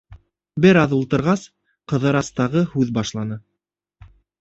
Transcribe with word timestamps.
Бер 0.65 0.79
аҙ 0.83 0.95
ултырғас, 0.99 1.45
Ҡыҙырас 1.93 2.35
тағы 2.43 2.67
һүҙ 2.75 2.93
башланы: 3.01 3.43